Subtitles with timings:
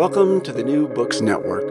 [0.00, 1.68] Welcome to the New Books Network.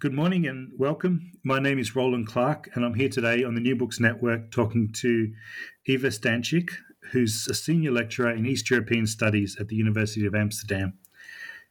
[0.00, 1.30] Good morning and welcome.
[1.44, 4.90] My name is Roland Clark, and I'm here today on the New Books Network talking
[4.94, 5.32] to
[5.86, 6.70] Eva Stanczyk,
[7.12, 10.94] who's a senior lecturer in East European Studies at the University of Amsterdam.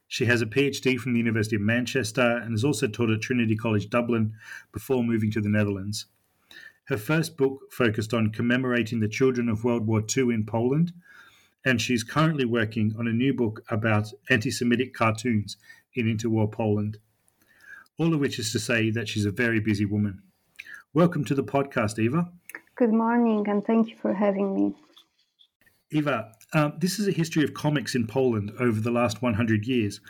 [0.08, 3.54] She has a PhD from the University of Manchester and has also taught at Trinity
[3.54, 4.32] College Dublin
[4.72, 6.06] before moving to the Netherlands.
[6.84, 10.94] Her first book focused on commemorating the children of World War II in Poland,
[11.64, 15.56] and she's currently working on a new book about anti Semitic cartoons
[15.94, 16.98] in interwar Poland.
[17.98, 20.22] All of which is to say that she's a very busy woman.
[20.92, 22.30] Welcome to the podcast, Eva.
[22.74, 24.74] Good morning, and thank you for having me.
[25.90, 30.00] Eva, um, this is a history of comics in Poland over the last 100 years,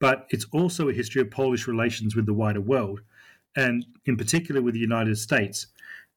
[0.00, 3.00] but it's also a history of Polish relations with the wider world,
[3.54, 5.68] and in particular with the United States,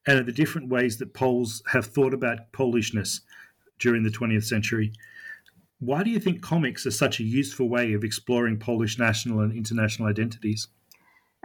[0.07, 3.21] and of the different ways that Poles have thought about Polishness
[3.79, 4.91] during the 20th century.
[5.79, 9.53] Why do you think comics are such a useful way of exploring Polish national and
[9.53, 10.67] international identities?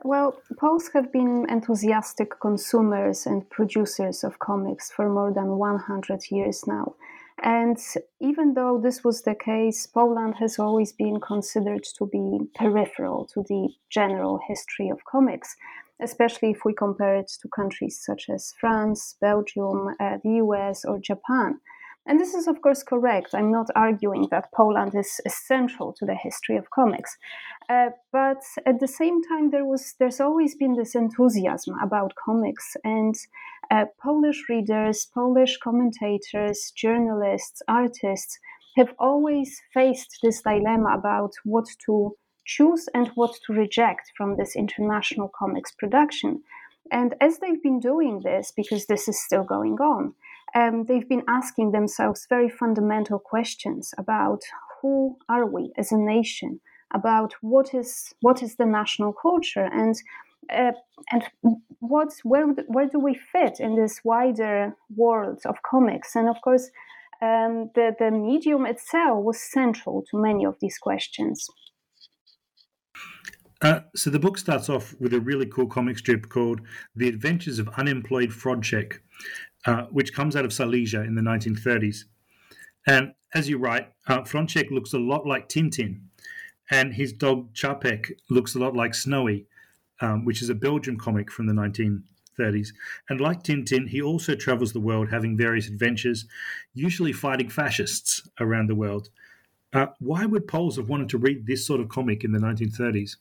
[0.03, 6.67] Well, Poles have been enthusiastic consumers and producers of comics for more than 100 years
[6.67, 6.97] now.
[7.43, 7.79] And
[8.21, 13.43] even though this was the case, Poland has always been considered to be peripheral to
[13.49, 15.57] the general history of comics,
[16.01, 20.99] especially if we compare it to countries such as France, Belgium, uh, the US, or
[20.99, 21.61] Japan.
[22.07, 23.35] And this is, of course, correct.
[23.35, 27.17] I'm not arguing that Poland is essential to the history of comics.
[27.69, 32.77] Uh, but at the same time, there was there's always been this enthusiasm about comics,
[32.85, 33.15] and
[33.71, 38.39] uh, Polish readers, Polish commentators, journalists, artists
[38.77, 44.55] have always faced this dilemma about what to choose and what to reject from this
[44.57, 46.43] international comics production.
[46.91, 50.15] And as they've been doing this, because this is still going on,
[50.55, 54.43] um, they've been asking themselves very fundamental questions about
[54.81, 56.61] who are we as a nation,
[56.93, 59.95] about what is what is the national culture, and
[60.53, 60.73] uh,
[61.11, 61.25] and
[61.81, 66.15] what where where do we fit in this wider world of comics?
[66.15, 66.71] And of course,
[67.21, 71.49] um, the the medium itself was central to many of these questions.
[73.63, 76.61] Uh, so the book starts off with a really cool comic strip called
[76.95, 79.01] "The Adventures of Unemployed Froncek,"
[79.67, 82.05] uh, which comes out of Silesia in the 1930s.
[82.87, 84.23] And as you write, uh,
[84.71, 86.01] looks a lot like Tintin,
[86.71, 89.47] and his dog Chapek looks a lot like Snowy,
[90.01, 92.69] um, which is a Belgian comic from the 1930s.
[93.09, 96.27] And like Tintin, he also travels the world having various adventures,
[96.75, 99.09] usually fighting fascists around the world.
[99.73, 103.17] Uh, why would Poles have wanted to read this sort of comic in the 1930s?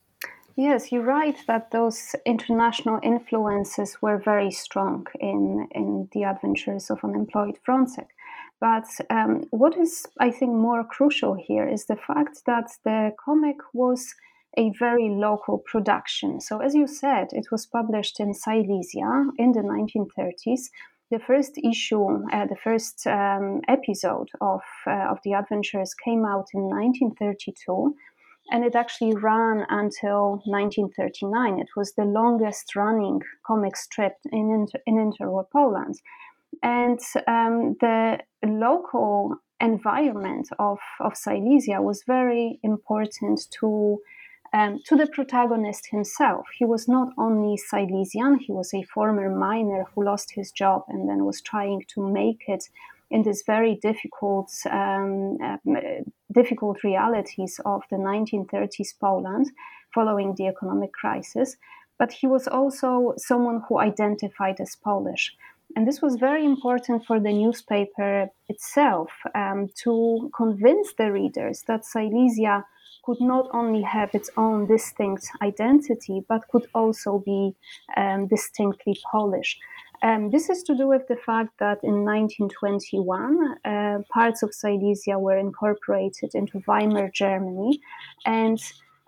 [0.56, 7.04] Yes, you're right that those international influences were very strong in, in the adventures of
[7.04, 8.10] unemployed Froncek.
[8.62, 13.58] But um, what is, I think, more crucial here is the fact that the comic
[13.74, 14.14] was
[14.56, 16.40] a very local production.
[16.40, 20.70] So, as you said, it was published in Silesia in the 1930s.
[21.10, 26.46] The first issue, uh, the first um, episode of, uh, of the adventures came out
[26.54, 27.96] in 1932
[28.51, 31.60] and it actually ran until 1939.
[31.60, 35.95] It was the longest running comic strip in, inter- in interwar Poland.
[36.62, 44.00] And um, the local environment of, of Silesia was very important to
[44.54, 46.46] um, to the protagonist himself.
[46.60, 51.10] He was not only Silesian, he was a former miner who lost his job and
[51.10, 52.63] then was trying to make it
[53.13, 55.57] in this very difficult, um, uh,
[56.33, 59.45] difficult realities of the 1930s Poland
[59.94, 61.56] following the economic crisis.
[62.00, 65.31] But he was also someone who identified as Polish.
[65.75, 71.86] And this was very important for the newspaper itself um, to convince the readers that
[71.86, 72.65] Silesia
[73.06, 77.56] could not only have its own distinct identity, but could also be
[77.95, 79.60] um, distinctly Polish.
[80.04, 85.18] Um, this is to do with the fact that in 1921, uh, parts of Silesia
[85.18, 87.80] were incorporated into Weimar Germany,
[88.26, 88.60] and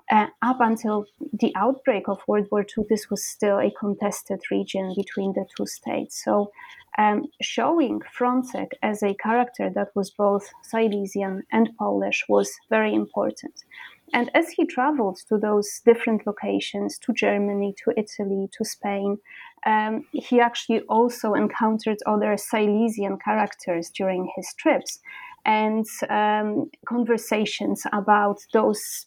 [0.10, 4.94] uh, up until the outbreak of World War II, this was still a contested region
[4.96, 6.24] between the two states.
[6.24, 6.52] So,
[6.98, 13.66] um, showing Froncek as a character that was both Silesian and Polish was very important.
[14.14, 19.18] And as he traveled to those different locations, to Germany, to Italy, to Spain,
[19.66, 25.00] um, he actually also encountered other Silesian characters during his trips.
[25.46, 29.06] And um, conversations about those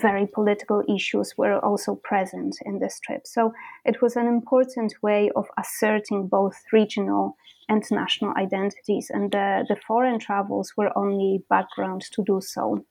[0.00, 3.26] very political issues were also present in this trip.
[3.26, 3.52] So
[3.84, 7.36] it was an important way of asserting both regional
[7.68, 12.84] and national identities, and the, the foreign travels were only background to do so.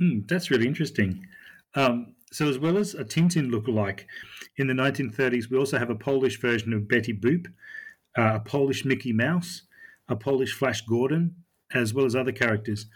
[0.00, 1.26] Mm, that's really interesting.
[1.74, 4.08] Um, so, as well as a Tintin look-alike,
[4.56, 7.46] in the 1930s, we also have a Polish version of Betty Boop,
[8.18, 9.62] uh, a Polish Mickey Mouse,
[10.08, 11.36] a Polish Flash Gordon,
[11.72, 12.86] as well as other characters.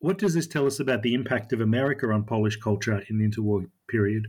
[0.00, 3.28] What does this tell us about the impact of America on Polish culture in the
[3.28, 4.26] interwar period?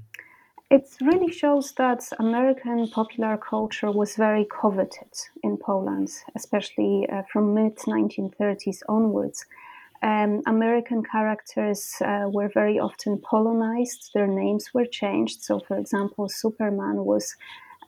[0.70, 5.12] It really shows that American popular culture was very coveted
[5.42, 9.44] in Poland, especially uh, from mid 1930s onwards.
[10.06, 15.42] Um, American characters uh, were very often Polonized; their names were changed.
[15.42, 17.36] So, for example, Superman was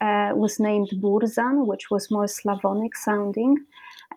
[0.02, 3.58] uh, was named Burzan, which was more Slavonic sounding.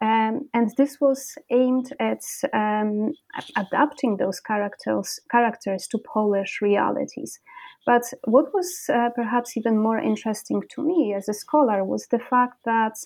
[0.01, 2.25] Um, and this was aimed at
[2.55, 3.13] um,
[3.57, 7.39] adapting those characters characters to Polish realities.
[7.85, 12.19] But what was uh, perhaps even more interesting to me as a scholar was the
[12.19, 12.97] fact that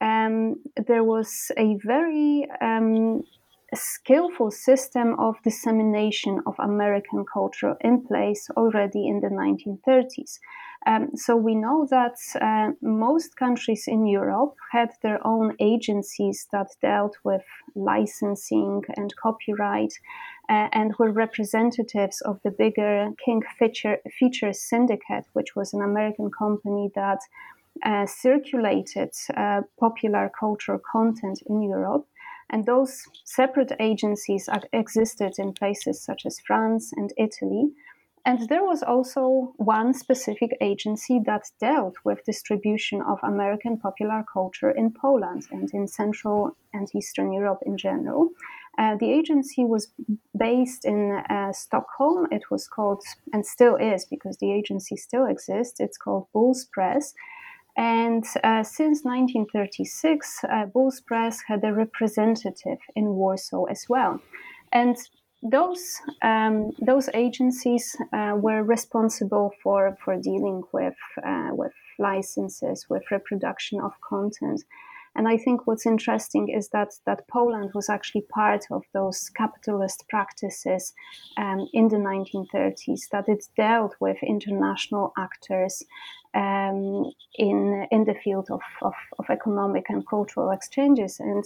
[0.00, 0.56] um,
[0.86, 2.46] there was a very
[3.72, 10.38] um, skillful system of dissemination of American culture in place already in the 1930s.
[10.86, 16.68] Um, so we know that uh, most countries in Europe had their own agencies that
[16.80, 17.44] dealt with
[17.74, 19.92] licensing and copyright
[20.48, 26.90] uh, and were representatives of the bigger King Feature, Syndicate, which was an American company
[26.94, 27.20] that
[27.84, 32.06] uh, circulated uh, popular cultural content in Europe.
[32.50, 37.70] And those separate agencies existed in places such as France and Italy.
[38.26, 44.70] And there was also one specific agency that dealt with distribution of American popular culture
[44.70, 48.28] in Poland and in Central and Eastern Europe in general.
[48.78, 49.88] Uh, the agency was
[50.36, 52.26] based in uh, Stockholm.
[52.30, 53.02] It was called,
[53.32, 57.14] and still is because the agency still exists, it's called Bulls Press.
[57.80, 64.20] And uh, since 1936, uh, Bulls Press had a representative in Warsaw as well.
[64.70, 64.98] And
[65.42, 73.10] those um, those agencies uh, were responsible for for dealing with uh, with licenses, with
[73.10, 74.62] reproduction of content.
[75.16, 80.04] And I think what's interesting is that that Poland was actually part of those capitalist
[80.10, 80.92] practices
[81.38, 83.08] um, in the 1930s.
[83.10, 85.82] That it dealt with international actors
[86.34, 91.44] um, in in the field of, of, of economic and cultural exchanges and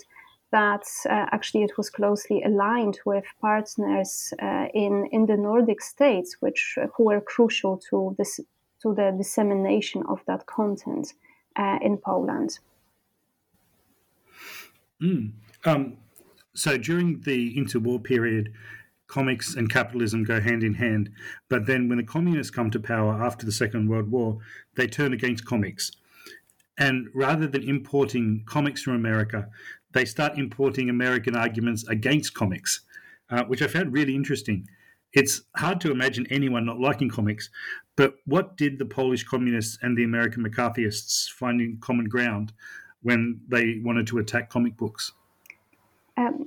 [0.55, 6.37] that uh, actually it was closely aligned with partners uh, in in the Nordic states,
[6.41, 8.41] which uh, who were crucial to this
[8.83, 11.15] to the dissemination of that content
[11.57, 12.51] uh, in Poland.
[15.03, 15.33] Mm.
[15.65, 15.97] Um,
[16.55, 18.53] so during the interwar period,
[19.07, 21.11] comics and capitalism go hand in hand.
[21.49, 24.39] But then when the communists come to power after the Second World War,
[24.77, 25.93] they turn against comics.
[26.79, 29.49] And rather than importing comics from America,
[29.93, 32.81] they start importing American arguments against comics,
[33.31, 34.69] uh, which I found really interesting.
[35.13, 37.49] It's hard to imagine anyone not liking comics,
[37.95, 42.53] but what did the Polish communists and the American McCarthyists find in common ground
[43.03, 45.13] when they wanted to attack comic books?
[46.17, 46.45] Um,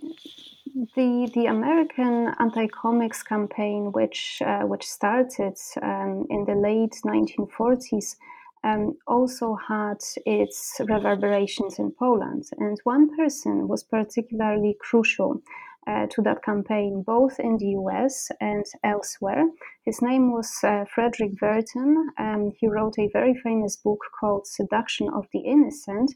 [0.95, 8.15] the the American anti-comics campaign, which uh, which started um, in the late 1940s,
[8.63, 12.43] um, also had its reverberations in Poland.
[12.59, 15.41] And one person was particularly crucial
[15.87, 19.45] uh, to that campaign, both in the US and elsewhere.
[19.83, 22.09] His name was uh, Fredric Wertham.
[22.19, 26.13] Um, he wrote a very famous book called Seduction of the Innocent,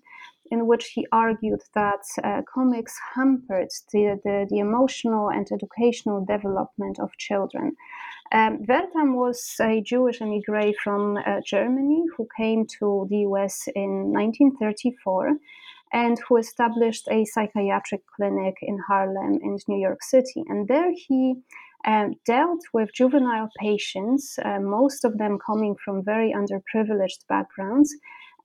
[0.51, 6.99] in which he argued that uh, comics hampered the, the, the, emotional and educational development
[6.99, 7.75] of children.
[8.33, 14.11] Um, Wertham was a Jewish emigre from uh, Germany who came to the US in
[14.11, 15.37] 1934
[15.93, 20.43] and who established a psychiatric clinic in Harlem in New York City.
[20.47, 21.35] And there he
[21.85, 27.93] um, dealt with juvenile patients, uh, most of them coming from very underprivileged backgrounds,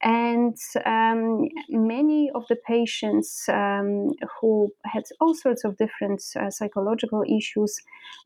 [0.03, 4.11] and um, many of the patients um,
[4.41, 7.77] who had all sorts of different uh, psychological issues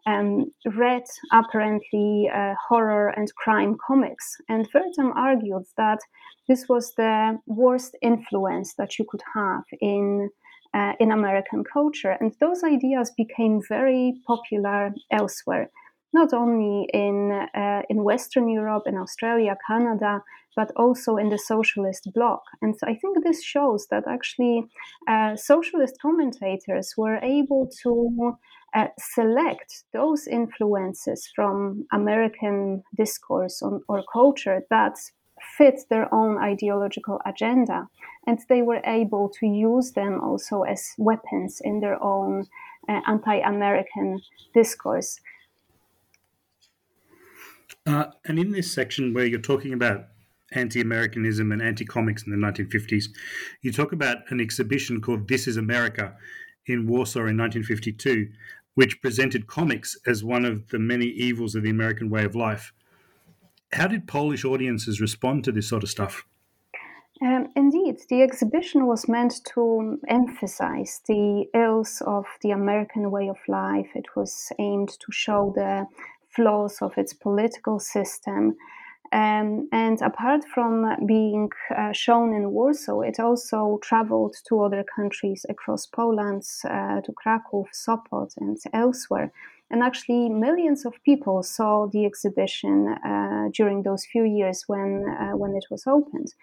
[0.06, 4.36] um, read apparently uh, horror and crime comics.
[4.48, 6.00] And Wertham argued that
[6.48, 10.30] this was the worst influence that you could have in.
[10.72, 15.68] Uh, in American culture, and those ideas became very popular elsewhere
[16.12, 20.22] not only in uh, in Western Europe, in Australia, Canada,
[20.56, 22.42] but also in the socialist bloc.
[22.62, 24.64] And so I think this shows that actually
[25.08, 28.36] uh, socialist commentators were able to
[28.74, 34.98] uh, select those influences from American discourse on, or culture that
[35.56, 37.88] fit their own ideological agenda.
[38.26, 42.46] And they were able to use them also as weapons in their own
[42.88, 44.20] uh, anti American
[44.54, 45.20] discourse.
[47.86, 50.04] Uh, and in this section where you're talking about
[50.52, 53.06] anti-Americanism and anti-comics in the 1950s,
[53.62, 56.16] you talk about an exhibition called "This Is America"
[56.66, 58.28] in Warsaw in 1952,
[58.74, 62.72] which presented comics as one of the many evils of the American way of life.
[63.72, 66.24] How did Polish audiences respond to this sort of stuff?
[67.22, 73.36] Um, indeed, the exhibition was meant to emphasize the ills of the American way of
[73.46, 73.90] life.
[73.94, 75.86] It was aimed to show the
[76.30, 78.56] flaws of its political system.
[79.12, 85.44] Um, and apart from being uh, shown in Warsaw, it also traveled to other countries
[85.48, 89.32] across Poland, uh, to Krakow, Sopot, and elsewhere.
[89.68, 95.36] And actually, millions of people saw the exhibition uh, during those few years when uh,
[95.36, 96.34] when it was opened.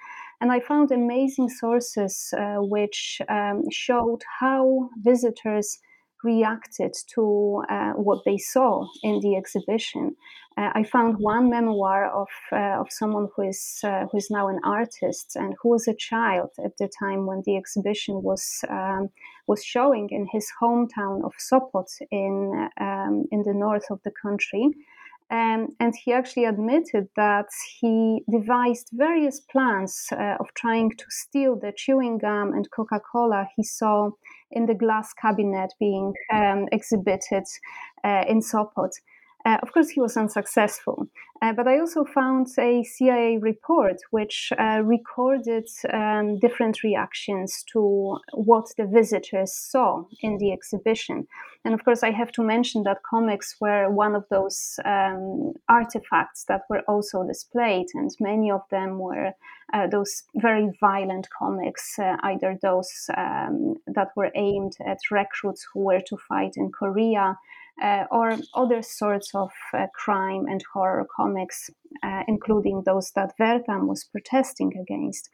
[0.41, 5.79] And I found amazing sources uh, which um, showed how visitors
[6.24, 10.15] reacted to uh, what they saw in the exhibition.
[10.57, 14.47] Uh, I found one memoir of uh, of someone who is uh, who is now
[14.47, 19.09] an artist and who was a child at the time when the exhibition was um,
[19.47, 24.71] was showing in his hometown of Sopot in um, in the north of the country.
[25.29, 31.59] Um, and he actually admitted that he devised various plans uh, of trying to steal
[31.59, 34.12] the chewing gum and Coca Cola he saw
[34.51, 37.43] in the glass cabinet being um, exhibited
[38.03, 38.91] uh, in Sopot.
[39.47, 41.07] Uh, of course, he was unsuccessful.
[41.41, 48.17] Uh, but I also found a CIA report which uh, recorded um, different reactions to
[48.33, 51.27] what the visitors saw in the exhibition.
[51.63, 56.43] And of course, I have to mention that comics were one of those um, artifacts
[56.49, 59.31] that were also displayed, and many of them were
[59.73, 65.81] uh, those very violent comics, uh, either those um, that were aimed at recruits who
[65.81, 67.37] were to fight in Korea
[67.81, 71.69] uh, or other sorts of uh, crime and horror comics,
[72.03, 75.29] uh, including those that Wertham was protesting against.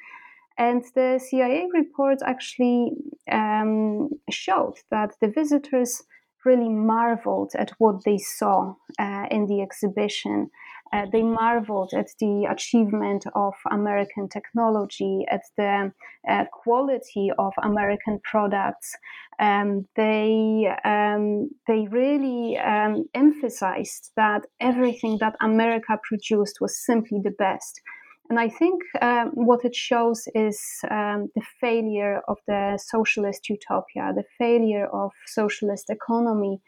[0.57, 2.91] And the CIA report actually
[3.31, 6.03] um, showed that the visitors
[6.45, 10.49] really marveled at what they saw uh, in the exhibition.
[10.93, 15.91] Uh, they marveled at the achievement of American technology, at the
[16.29, 18.95] uh, quality of American products.
[19.39, 27.35] Um, they um, they really um, emphasized that everything that America produced was simply the
[27.39, 27.81] best.
[28.29, 30.59] And I think um, what it shows is
[30.89, 36.61] um, the failure of the socialist utopia, the failure of socialist economy,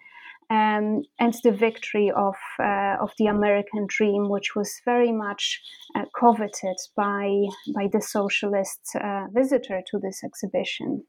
[0.49, 5.61] um, and the victory of uh, of the American dream, which was very much
[5.95, 11.03] uh, coveted by by the socialist uh, visitor to this exhibition.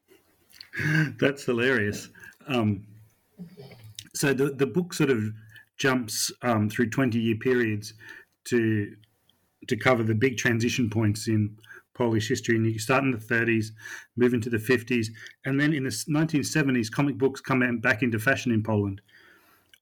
[1.21, 2.09] That's hilarious.
[2.49, 2.87] Um,
[4.15, 5.23] so the the book sort of
[5.77, 7.95] jumps um, through twenty year periods
[8.45, 8.95] to
[9.69, 11.57] to cover the big transition points in
[11.95, 12.57] Polish history.
[12.57, 13.69] And you start in the 30s,
[14.17, 15.09] move into the 50s,
[15.45, 19.01] and then in the 1970s, comic books come back into fashion in Poland.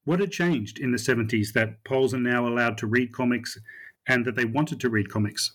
[0.04, 3.58] What had changed in the 70s that Poles are now allowed to read comics
[4.06, 5.52] and that they wanted to read comics?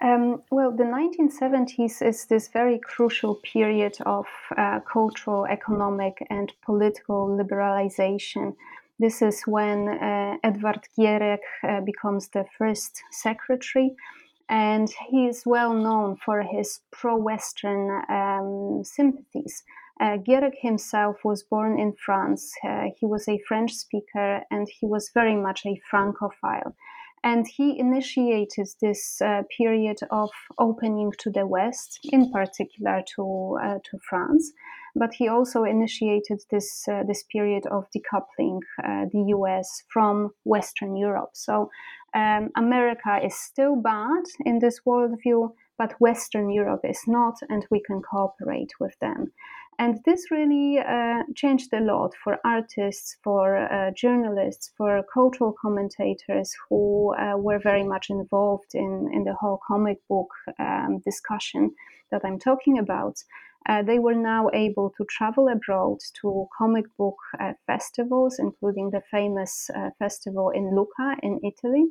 [0.00, 7.28] Um, well, the 1970s is this very crucial period of uh, cultural, economic, and political
[7.28, 8.54] liberalization.
[8.98, 13.96] This is when uh, Edward Gierek uh, becomes the first secretary,
[14.48, 19.64] and he is well known for his pro Western um, sympathies.
[20.00, 20.18] Uh,
[20.60, 22.52] himself was born in France.
[22.62, 26.74] Uh, he was a French speaker and he was very much a Francophile.
[27.24, 33.78] And he initiated this uh, period of opening to the West, in particular to, uh,
[33.90, 34.52] to France.
[34.94, 40.96] But he also initiated this, uh, this period of decoupling uh, the US from Western
[40.96, 41.30] Europe.
[41.32, 41.70] So
[42.14, 47.82] um, America is still bad in this worldview, but Western Europe is not, and we
[47.82, 49.32] can cooperate with them.
[49.78, 56.54] And this really uh, changed a lot for artists, for uh, journalists, for cultural commentators
[56.68, 61.74] who uh, were very much involved in, in the whole comic book um, discussion
[62.10, 63.16] that I'm talking about.
[63.68, 69.02] Uh, they were now able to travel abroad to comic book uh, festivals, including the
[69.10, 71.84] famous uh, festival in Lucca in Italy,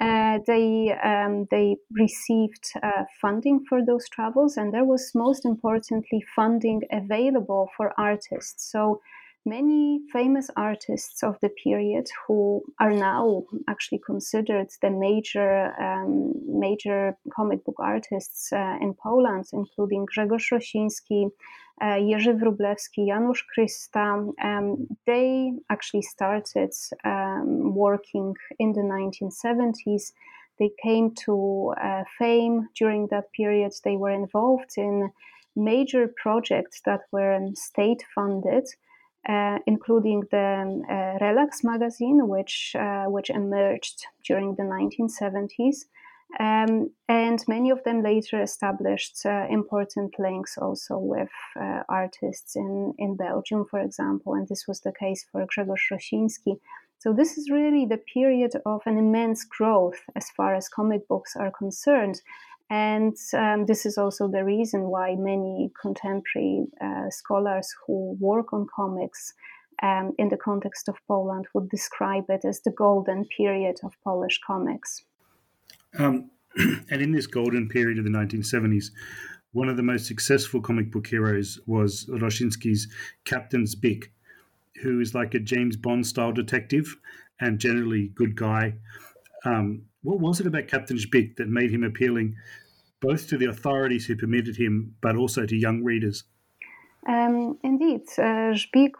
[0.00, 6.22] uh, they um, they received uh, funding for those travels, and there was most importantly
[6.36, 8.70] funding available for artists.
[8.70, 9.00] So
[9.48, 17.16] many famous artists of the period who are now actually considered the major um, major
[17.34, 21.30] comic book artists uh, in Poland, including Grzegorz Rosiński,
[21.80, 26.72] uh, Jerzy Wróblewski, Janusz Christa, um, they actually started
[27.04, 30.12] um, working in the 1970s.
[30.58, 33.72] They came to uh, fame during that period.
[33.84, 35.10] They were involved in
[35.54, 38.66] major projects that were state funded.
[39.28, 45.84] Uh, including the uh, Relax magazine, which uh, which emerged during the 1970s,
[46.38, 52.92] um, and many of them later established uh, important links also with uh, artists in,
[52.98, 56.60] in Belgium, for example, and this was the case for Grzegorz Rosiński.
[56.98, 61.34] So, this is really the period of an immense growth as far as comic books
[61.34, 62.20] are concerned.
[62.70, 68.66] And um, this is also the reason why many contemporary uh, scholars who work on
[68.74, 69.32] comics
[69.82, 74.40] um, in the context of Poland would describe it as the golden period of Polish
[74.46, 75.04] comics.
[75.98, 76.30] Um,
[76.90, 78.90] and in this golden period of the 1970s,
[79.52, 82.88] one of the most successful comic book heroes was Rosiński's
[83.24, 84.10] Captain Żbik,
[84.82, 86.96] who is like a James Bond style detective
[87.40, 88.74] and generally good guy.
[89.44, 92.36] Um, what was it about Captain Żbik that made him appealing
[93.00, 96.24] both to the authorities who permitted him, but also to young readers?
[97.06, 98.54] Um, indeed, uh,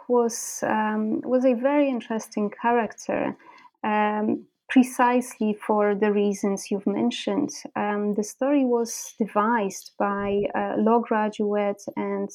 [0.09, 3.37] was um, was a very interesting character.
[3.83, 7.51] Um, precisely for the reasons you've mentioned.
[7.74, 12.29] Um, the story was devised by a law graduate and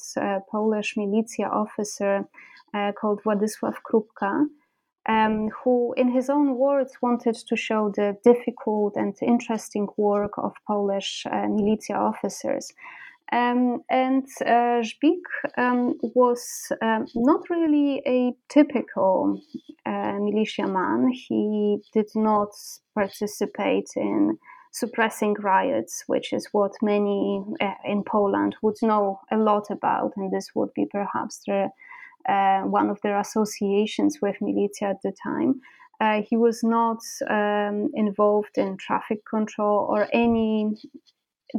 [0.50, 2.24] Polish militia officer
[2.74, 4.46] uh, called Władysław Krupka.
[5.06, 10.52] Um, who, in his own words, wanted to show the difficult and interesting work of
[10.66, 12.72] Polish uh, militia officers.
[13.32, 15.24] Um, and uh, Żbik
[15.58, 19.40] um, was um, not really a typical
[19.86, 21.10] uh, militiaman.
[21.12, 22.50] He did not
[22.94, 24.38] participate in
[24.72, 30.30] suppressing riots, which is what many uh, in Poland would know a lot about, and
[30.30, 31.70] this would be perhaps the,
[32.28, 35.60] uh, one of their associations with militia at the time.
[36.00, 36.98] Uh, he was not
[37.30, 40.74] um, involved in traffic control or any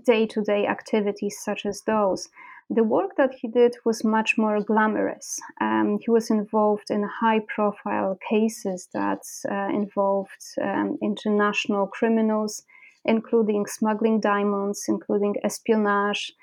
[0.05, 2.27] day to day activities such as those.
[2.69, 5.39] The work that he did was much more glamorous.
[5.61, 12.63] Um, he was involved in high profile cases that uh, involved um, international criminals,
[13.05, 16.33] including smuggling diamonds, including espionage,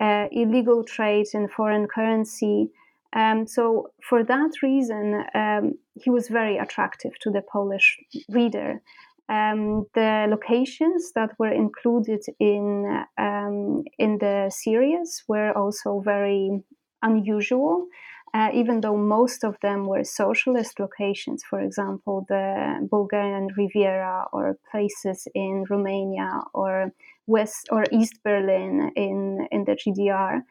[0.00, 2.70] uh, illegal trade in foreign currency.
[3.12, 8.82] Um, so, for that reason, um, he was very attractive to the Polish reader.
[9.28, 16.62] Um, the locations that were included in um, in the series were also very
[17.02, 17.86] unusual,
[18.34, 21.42] uh, even though most of them were socialist locations.
[21.42, 26.92] For example, the Bulgarian Riviera or places in Romania or
[27.26, 30.42] West or East Berlin in in the GDR.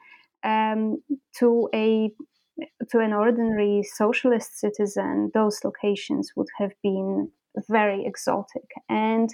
[0.44, 1.02] Um,
[1.40, 2.12] to a
[2.90, 7.30] to an ordinary socialist citizen, those locations would have been
[7.70, 8.70] very exotic.
[8.90, 9.30] And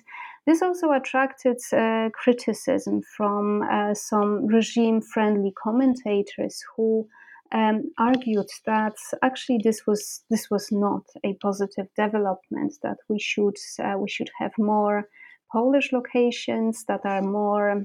[0.46, 7.08] this also attracted uh, criticism from uh, some regime friendly commentators who
[7.54, 13.58] um, argued that actually this was this was not a positive development that we should
[13.84, 15.10] uh, we should have more
[15.52, 17.84] Polish locations that are more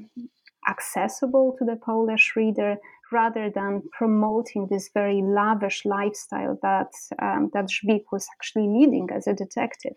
[0.68, 2.77] accessible to the Polish reader
[3.12, 6.92] rather than promoting this very lavish lifestyle that
[7.22, 9.96] um, that Żbik was actually leading as a detective.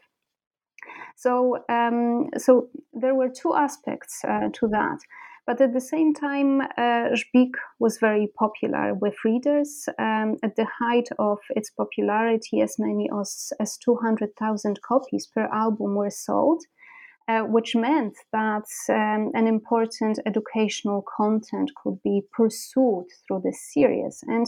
[1.15, 4.99] So, um, so there were two aspects uh, to that.
[5.45, 7.09] But at the same time, uh,
[7.79, 9.89] was very popular with readers.
[9.97, 15.95] Um, at the height of its popularity, as many as, as 200,000 copies per album
[15.95, 16.61] were sold.
[17.29, 24.23] Uh, which meant that um, an important educational content could be pursued through this series.
[24.25, 24.47] And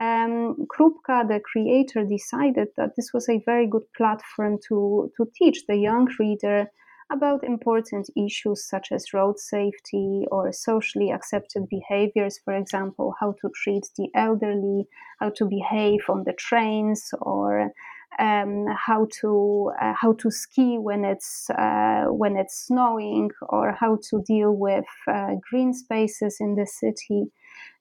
[0.00, 5.64] um, Krupka, the creator, decided that this was a very good platform to, to teach
[5.68, 6.66] the young reader
[7.12, 13.48] about important issues such as road safety or socially accepted behaviors, for example, how to
[13.62, 14.88] treat the elderly,
[15.20, 17.72] how to behave on the trains, or
[18.18, 23.98] um, how to uh, how to ski when it's uh, when it's snowing, or how
[24.10, 27.30] to deal with uh, green spaces in the city.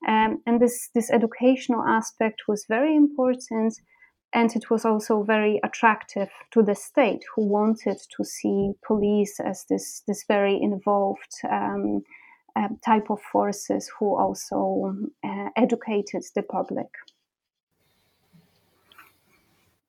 [0.07, 3.73] Um, and this this educational aspect was very important,
[4.33, 9.65] and it was also very attractive to the state, who wanted to see police as
[9.69, 11.33] this this very involved.
[11.49, 12.03] Um,
[12.57, 14.91] uh, type of forces who also
[15.23, 16.87] uh, educated the public.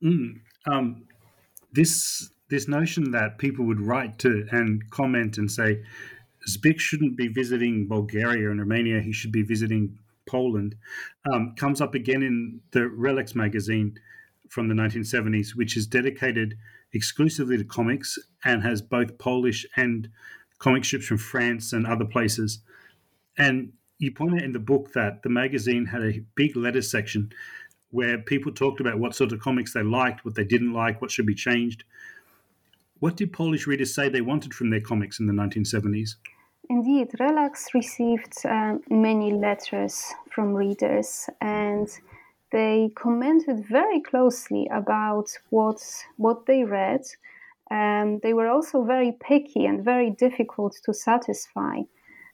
[0.02, 0.40] Mm.
[0.66, 1.06] Um,
[1.72, 5.82] this this notion that people would write to and comment and say
[6.48, 10.76] Żbik shouldn't be visiting Bulgaria and Romania; he should be visiting Poland,
[11.32, 13.98] um, comes up again in the Relax magazine
[14.48, 16.56] from the 1970s, which is dedicated
[16.92, 20.08] exclusively to comics and has both Polish and
[20.58, 22.60] comic strips from France and other places.
[23.36, 27.30] And you point out in the book that the magazine had a big letter section
[27.90, 31.10] where people talked about what sort of comics they liked, what they didn't like, what
[31.10, 31.84] should be changed.
[33.00, 36.16] What did Polish readers say they wanted from their comics in the 1970s?
[36.70, 41.88] Indeed, Relax received um, many letters from readers, and
[42.52, 45.80] they commented very closely about what
[46.16, 47.02] what they read.
[47.70, 51.82] Um, they were also very picky and very difficult to satisfy.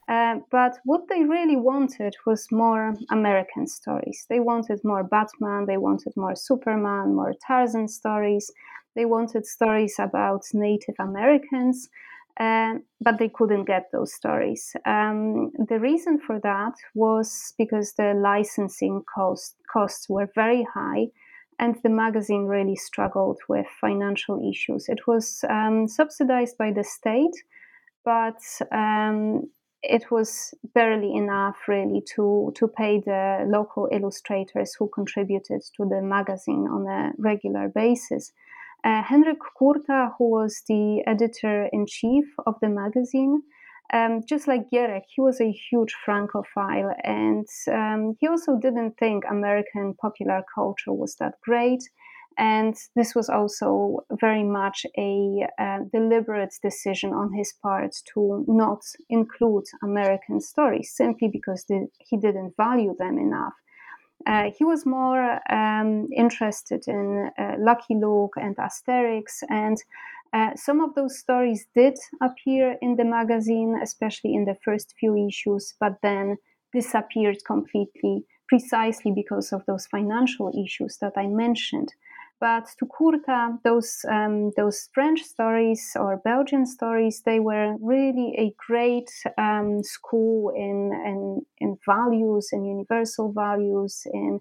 [0.09, 4.27] Uh, but what they really wanted was more American stories.
[4.29, 8.51] They wanted more Batman, they wanted more Superman, more Tarzan stories.
[8.95, 11.89] They wanted stories about Native Americans,
[12.39, 14.77] uh, but they couldn't get those stories.
[14.87, 21.09] Um, the reason for that was because the licensing cost, costs were very high
[21.59, 24.89] and the magazine really struggled with financial issues.
[24.89, 27.35] It was um, subsidized by the state,
[28.05, 28.41] but
[28.73, 29.49] um,
[29.89, 36.01] it was barely enough really to to pay the local illustrators who contributed to the
[36.03, 38.33] magazine on a regular basis.
[38.85, 43.43] Uh, Henryk Kurta, who was the editor in chief of the magazine,
[43.93, 49.25] um, just like Gierek, he was a huge Francophile, and um, he also didn't think
[49.29, 51.83] American popular culture was that great.
[52.37, 58.83] And this was also very much a uh, deliberate decision on his part to not
[59.09, 63.55] include American stories simply because the, he didn't value them enough.
[64.27, 69.77] Uh, he was more um, interested in uh, Lucky Luke and Asterix, and
[70.33, 75.15] uh, some of those stories did appear in the magazine, especially in the first few
[75.29, 76.37] issues, but then
[76.73, 81.95] disappeared completely precisely because of those financial issues that I mentioned.
[82.41, 88.53] But to Kurta, those um, those French stories or Belgian stories, they were really a
[88.67, 94.41] great um, school in, in in values, in universal values, in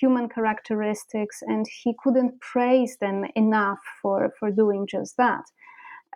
[0.00, 5.44] human characteristics, and he couldn't praise them enough for for doing just that.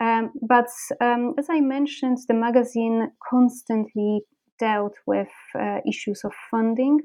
[0.01, 0.69] Um, but
[1.01, 4.23] um, as I mentioned, the magazine constantly
[4.59, 7.01] dealt with uh, issues of funding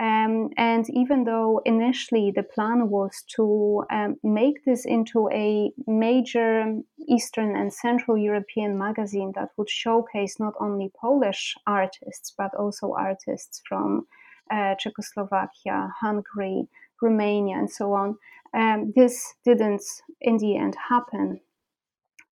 [0.00, 6.78] um, and even though initially the plan was to um, make this into a major
[7.08, 13.60] Eastern and Central European magazine that would showcase not only Polish artists, but also artists
[13.68, 14.06] from
[14.50, 16.68] uh, Czechoslovakia, Hungary,
[17.00, 18.16] Romania, and so on,
[18.54, 19.82] um, this didn't
[20.20, 21.40] in the end happen.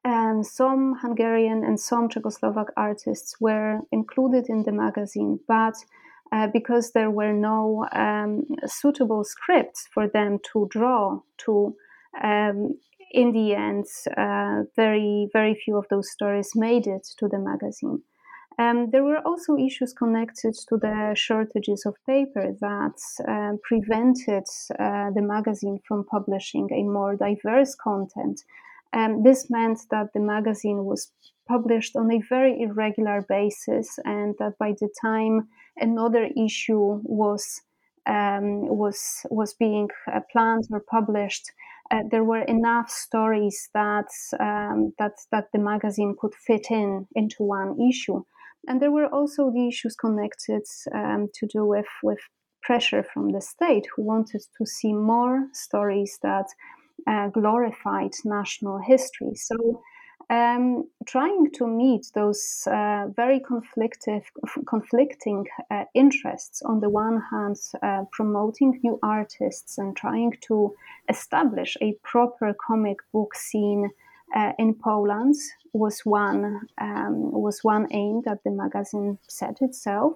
[0.02, 5.74] And some Hungarian and some Czechoslovak artists were included in the magazine, but
[6.32, 11.74] uh, because there were no um, suitable scripts for them to draw to.
[12.22, 12.78] Um,
[13.12, 18.02] in the end, uh, very, very few of those stories made it to the magazine.
[18.58, 24.44] Um, there were also issues connected to the shortages of paper that uh, prevented
[24.78, 28.42] uh, the magazine from publishing a more diverse content.
[28.92, 31.10] Um, this meant that the magazine was
[31.48, 35.48] published on a very irregular basis, and that by the time
[35.80, 37.62] another issue was
[38.06, 41.50] um, was was being uh, planned or published,
[41.90, 47.42] uh, there were enough stories that um, that that the magazine could fit in into
[47.42, 48.22] one issue,
[48.68, 50.62] and there were also the issues connected
[50.94, 52.20] um, to do with with
[52.62, 56.46] pressure from the state, who wanted to see more stories that
[57.06, 59.34] uh, glorified national history.
[59.34, 59.82] So
[60.30, 64.22] um, trying to meet those uh, very conflictive,
[64.66, 66.62] conflicting uh, interests.
[66.62, 70.72] On the one hand, uh, promoting new artists and trying to
[71.08, 73.90] establish a proper comic book scene
[74.34, 75.34] uh, in Poland
[75.72, 80.12] was one um, was one aim that the magazine set itself.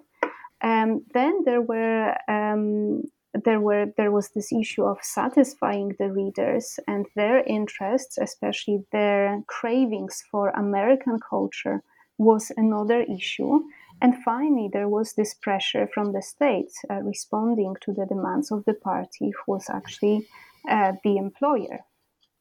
[0.62, 3.02] Um, then there were um,
[3.44, 9.42] there were there was this issue of satisfying the readers and their interests, especially their
[9.48, 11.82] cravings for American culture,
[12.18, 13.60] was another issue.
[14.00, 18.64] And finally, there was this pressure from the state uh, responding to the demands of
[18.64, 20.26] the party, who was actually
[20.68, 21.80] uh, the employer.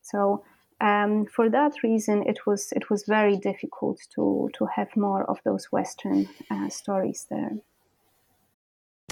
[0.01, 0.43] So,
[0.82, 5.39] um, for that reason, it was it was very difficult to to have more of
[5.45, 7.58] those Western uh, stories there.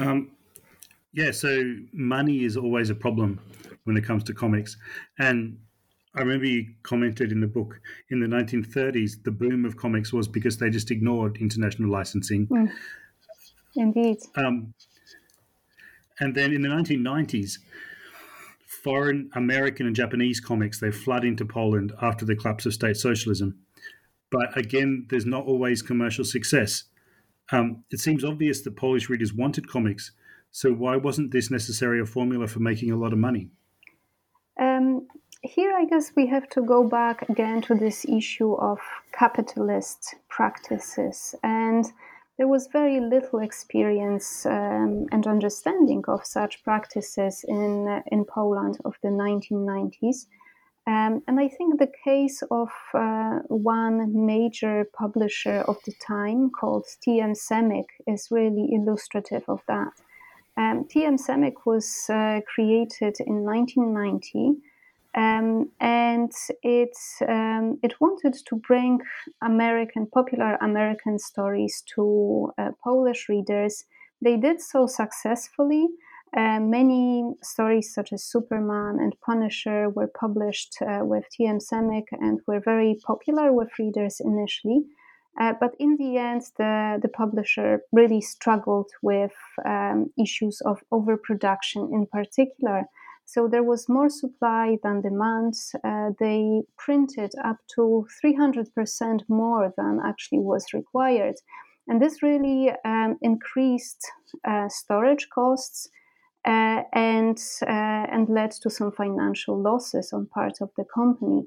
[0.00, 0.30] Um,
[1.12, 3.40] yeah, so money is always a problem
[3.84, 4.76] when it comes to comics.
[5.18, 5.58] And
[6.14, 10.26] I remember you commented in the book in the 1930s, the boom of comics was
[10.26, 12.46] because they just ignored international licensing.
[12.48, 12.72] Mm.
[13.76, 14.18] Indeed.
[14.36, 14.74] Um,
[16.18, 17.58] and then in the 1990s,
[18.66, 23.58] foreign American and Japanese comics they flood into Poland after the collapse of state socialism.
[24.30, 26.84] But again, there's not always commercial success.
[27.52, 30.12] Um, it seems obvious that Polish readers wanted comics,
[30.50, 33.48] so why wasn't this necessarily a formula for making a lot of money?
[34.58, 35.06] Um,
[35.42, 38.78] here, I guess we have to go back again to this issue of
[39.12, 41.34] capitalist practices.
[41.42, 41.86] And
[42.36, 48.96] there was very little experience um, and understanding of such practices in, in Poland of
[49.02, 50.26] the 1990s.
[50.90, 56.84] Um, and I think the case of uh, one major publisher of the time called
[57.06, 59.92] TM Semic is really illustrative of that.
[60.56, 64.56] Um, TM Semic was uh, created in 1990.
[65.14, 66.96] Um, and it
[67.28, 69.00] um, it wanted to bring
[69.42, 73.84] American popular American stories to uh, Polish readers.
[74.22, 75.88] They did so successfully,
[76.36, 82.40] uh, many stories such as Superman and Punisher were published uh, with TM Semic and
[82.46, 84.84] were very popular with readers initially.
[85.40, 89.32] Uh, but in the end, the, the publisher really struggled with
[89.64, 92.84] um, issues of overproduction in particular.
[93.24, 95.54] So there was more supply than demand.
[95.84, 101.36] Uh, they printed up to 300% more than actually was required.
[101.88, 104.04] And this really um, increased
[104.46, 105.88] uh, storage costs
[106.44, 111.46] uh, and uh, and led to some financial losses on part of the company.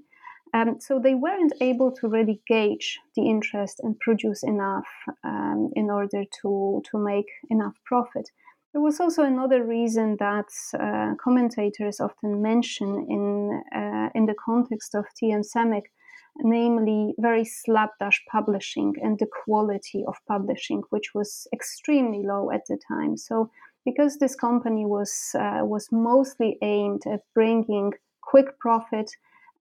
[0.55, 4.87] Um, so they weren't able to really gauge the interest and produce enough
[5.23, 8.29] um, in order to to make enough profit.
[8.71, 14.95] There was also another reason that uh, commentators often mention in uh, in the context
[14.95, 15.91] of TM Semic,
[16.37, 22.77] namely very slapdash publishing and the quality of publishing, which was extremely low at the
[22.87, 23.17] time.
[23.17, 23.49] So
[23.85, 29.11] because this company was uh, was mostly aimed at bringing quick profit,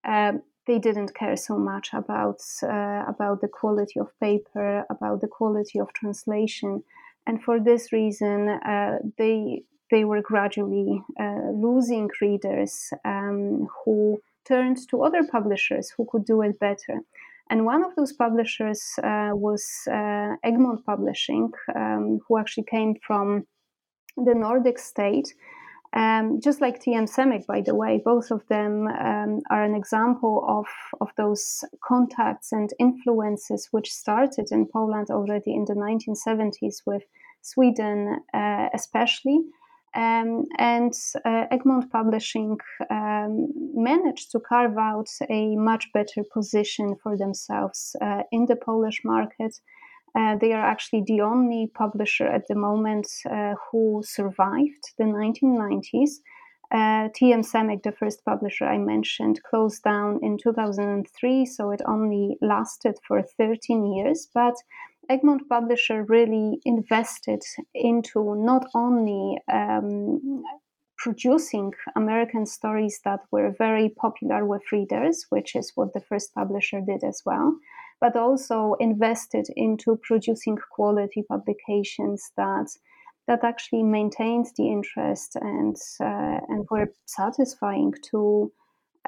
[0.04, 0.32] uh,
[0.66, 5.78] they didn't care so much about uh, about the quality of paper, about the quality
[5.80, 6.82] of translation,
[7.26, 14.78] and for this reason, uh, they they were gradually uh, losing readers um, who turned
[14.88, 17.00] to other publishers who could do it better.
[17.50, 19.62] And one of those publishers uh, was
[20.42, 23.46] Egmont Publishing, um, who actually came from
[24.16, 25.35] the Nordic state.
[25.94, 30.42] Um, just like TM Semic, by the way, both of them um, are an example
[30.48, 30.66] of,
[31.03, 37.03] of those contacts and influences which started in Poland already in the 1970s with
[37.42, 39.40] Sweden, uh, especially.
[39.94, 40.94] Um, and
[41.27, 42.57] uh, Egmont Publishing
[42.88, 49.03] um, managed to carve out a much better position for themselves uh, in the Polish
[49.05, 49.61] market.
[50.14, 56.20] Uh, they are actually the only publisher at the moment uh, who survived the 1990s.
[56.70, 62.38] Uh, TM Semic, the first publisher I mentioned, closed down in 2003, so it only
[62.40, 64.29] lasted for 13 years.
[64.35, 64.55] But
[65.11, 67.42] Egmont Publisher really invested
[67.75, 70.42] into not only um,
[70.96, 76.81] producing American stories that were very popular with readers, which is what the first publisher
[76.81, 77.59] did as well,
[78.02, 82.68] but also invested into producing quality publications that
[83.28, 88.52] that actually maintained the interest and uh, and were satisfying to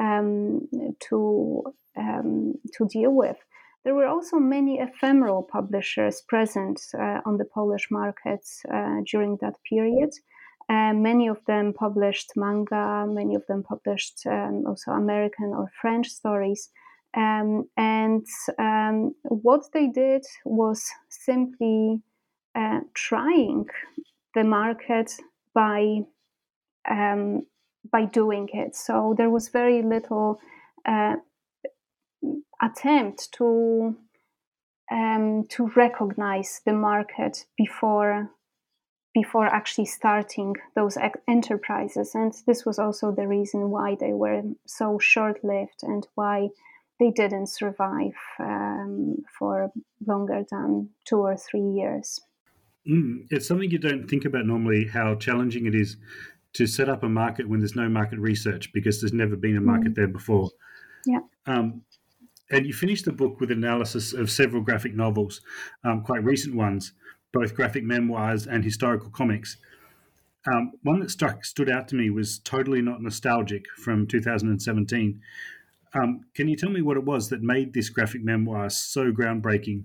[0.01, 0.69] um,
[1.09, 1.65] to
[1.99, 3.37] um, to deal with.
[3.83, 9.57] There were also many ephemeral publishers present uh, on the Polish markets uh, during that
[9.69, 10.11] period.
[10.71, 16.09] Uh, many of them published manga, many of them published um, also American or French
[16.09, 16.71] stories.
[17.17, 18.27] Um, and
[18.59, 22.03] um, what they did was simply
[22.55, 23.67] uh, trying
[24.35, 25.13] the market
[25.55, 26.01] by
[26.91, 27.47] um,
[27.91, 28.75] by doing it.
[28.75, 30.41] So there was very little
[30.87, 31.17] uh,
[32.63, 33.97] attempt to
[34.91, 38.31] um, to recognize the market before
[39.15, 40.99] before actually starting those
[41.29, 46.49] enterprises and this was also the reason why they were so short-lived and why
[47.01, 49.71] they didn't survive um, for
[50.07, 52.21] longer than two or three years
[52.89, 55.97] mm, it's something you don't think about normally how challenging it is
[56.53, 59.61] to set up a market when there's no market research because there's never been a
[59.61, 59.97] market mm.
[59.97, 60.51] there before
[61.07, 61.83] yeah um,
[62.51, 65.41] and you finished the book with analysis of several graphic novels,
[65.83, 66.93] um, quite recent ones,
[67.33, 69.57] both graphic memoirs and historical comics.
[70.47, 75.21] Um, one that struck stood out to me was totally not nostalgic from 2017.
[75.95, 79.85] Um, can you tell me what it was that made this graphic memoir so groundbreaking?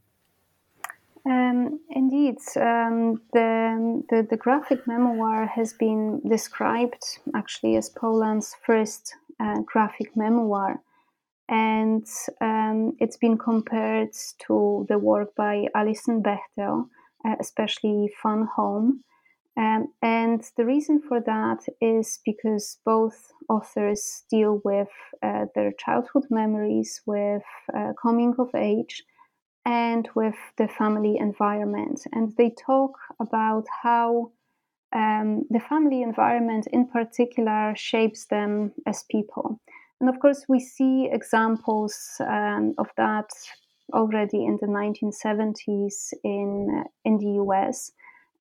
[1.26, 7.04] Um, indeed, um, the, the, the graphic memoir has been described
[7.36, 10.82] actually as Poland's first uh, graphic memoir
[11.50, 12.06] and
[12.42, 14.14] um, it's been compared
[14.48, 16.88] to the work by Alison Bechdel,
[17.26, 19.04] uh, especially Fun Home.
[19.58, 24.90] Um, and the reason for that is because both authors deal with
[25.22, 27.44] uh, their childhood memories, with
[27.76, 29.04] uh, coming of age,
[29.66, 32.02] and with the family environment.
[32.14, 34.32] And they talk about how
[34.96, 39.60] um, the family environment, in particular, shapes them as people.
[40.00, 43.30] And of course, we see examples um, of that
[43.94, 47.92] already in the 1970s in, in the US,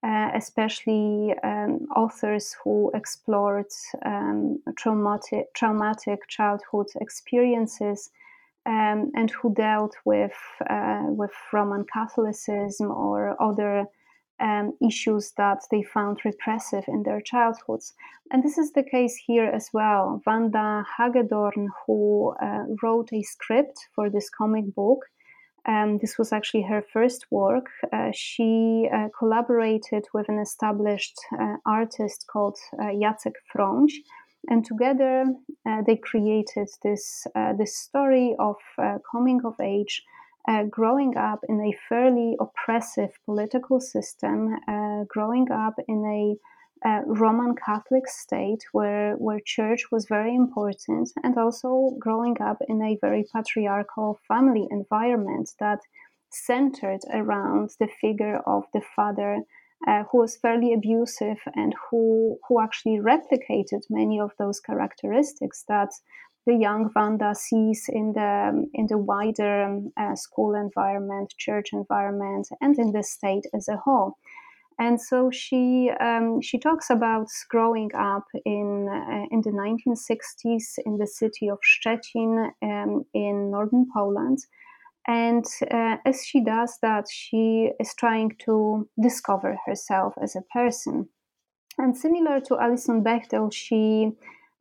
[0.03, 3.67] uh, especially um, authors who explored
[4.05, 8.11] um, traumatic, traumatic childhood experiences
[8.67, 10.39] um, and who dealt with,
[10.71, 13.87] uh, with Roman Catholicism or other
[14.41, 17.95] um, issues that they found repressive in their childhoods.
[18.31, 20.23] And this is the case here as well.
[20.27, 25.07] Wanda Hagedorn, who uh, wrote a script for this comic book,
[25.66, 27.66] um, this was actually her first work.
[27.92, 33.92] Uh, she uh, collaborated with an established uh, artist called uh, Jacek Frąś,
[34.49, 35.25] and together
[35.68, 37.27] uh, they created this
[37.59, 38.57] this story of
[39.11, 40.03] coming of age
[40.49, 46.37] uh, growing up in a fairly oppressive political system, uh, growing up in a
[46.85, 52.83] uh, Roman Catholic state where, where church was very important, and also growing up in
[52.83, 55.81] a very patriarchal family environment that
[56.31, 59.38] centered around the figure of the father.
[59.87, 65.91] Uh, who was fairly abusive and who who actually replicated many of those characteristics that
[66.49, 72.49] the young Wanda sees in the in the wider um, uh, school environment, church environment,
[72.62, 74.17] and in the state as a whole.
[74.79, 80.99] And so she um, she talks about growing up in uh, in the 1960s in
[80.99, 84.38] the city of Szczecin um, in northern Poland.
[85.09, 91.09] And uh, as she does that, she is trying to discover herself as a person.
[91.79, 94.13] And similar to Alison Bechdel, she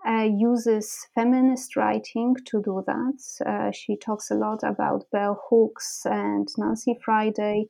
[0.08, 3.20] uh, uses feminist writing to do that.
[3.46, 7.70] Uh, she talks a lot about bell hooks and Nancy Friday.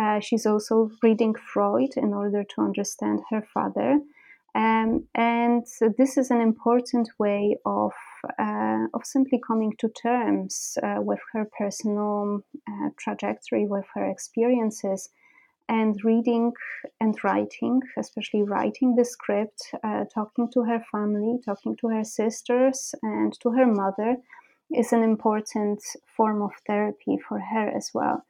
[0.00, 4.00] Uh, she's also reading Freud in order to understand her father.
[4.54, 5.64] Um, and
[5.98, 7.92] this is an important way of,
[8.38, 15.10] uh, of simply coming to terms uh, with her personal uh, trajectory, with her experiences.
[15.68, 16.52] and reading
[17.00, 22.94] and writing, especially writing the script, uh, talking to her family, talking to her sisters,
[23.02, 24.16] and to her mother
[24.74, 25.82] is an important
[26.16, 28.24] form of therapy for her as well.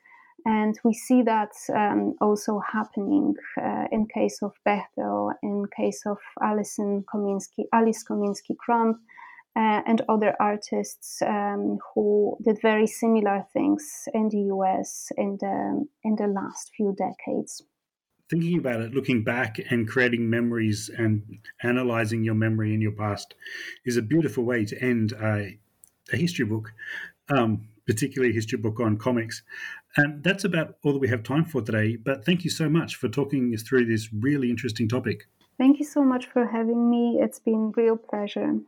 [0.45, 6.19] And we see that um, also happening uh, in case of Bechdel, in case of
[6.41, 9.01] Alison Kominsky, Aline Kominsky Crumb,
[9.59, 15.85] uh, and other artists um, who did very similar things in the US in the
[16.05, 17.63] in the last few decades.
[18.31, 21.23] Thinking about it, looking back and creating memories and
[21.63, 23.35] analyzing your memory in your past
[23.85, 25.59] is a beautiful way to end a,
[26.13, 26.71] a history book,
[27.31, 29.43] um, particularly a history book on comics.
[29.97, 31.97] And that's about all that we have time for today.
[31.97, 35.25] But thank you so much for talking us through this really interesting topic.
[35.59, 37.19] Thank you so much for having me.
[37.21, 38.59] It's been real pleasure.